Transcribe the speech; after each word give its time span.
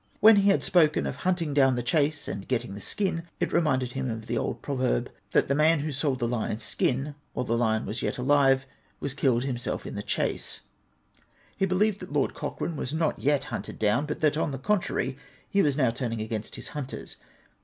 When 0.19 0.37
he 0.37 0.49
had 0.49 0.63
spoken 0.63 1.05
of" 1.05 1.17
hunting 1.27 1.53
down 1.53 1.75
the 1.75 1.83
chase, 1.83 2.27
and 2.27 2.47
getting 2.47 2.73
the 2.73 2.81
skin," 2.81 3.27
it 3.39 3.53
reminded 3.53 3.91
him 3.91 4.09
of 4.09 4.25
the 4.25 4.35
old 4.35 4.63
proverb," 4.63 5.11
that 5.33 5.47
the 5.47 5.53
man 5.53 5.81
who 5.81 5.91
sold 5.91 6.17
the 6.17 6.27
lion's 6.27 6.63
skin, 6.63 7.13
while 7.33 7.43
the 7.45 7.55
lion 7.55 7.85
was 7.85 8.01
yet 8.01 8.17
alive, 8.17 8.65
was 8.99 9.11
himself 9.13 9.83
killed 9.83 9.89
in 9.91 9.93
the 9.93 10.01
chase." 10.01 10.61
He 11.55 11.67
be 11.67 11.75
lieved 11.75 11.99
that 11.99 12.11
Lord 12.11 12.33
Cochrane 12.33 12.77
was 12.77 12.95
not 12.95 13.19
yet 13.19 13.43
hunted 13.53 13.77
down; 13.77 14.07
but 14.07 14.21
that, 14.21 14.37
on 14.37 14.49
the 14.49 14.57
contrary, 14.57 15.19
he 15.47 15.61
was 15.61 15.77
now 15.77 15.91
turning 15.91 16.19
against 16.19 16.55
his 16.55 16.69
hunters. 16.69 17.17